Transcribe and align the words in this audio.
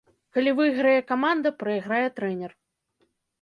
Калі 0.35 0.53
выйграе 0.59 0.93
каманда, 1.11 1.51
прайграе 1.65 2.01
трэнер. 2.17 2.51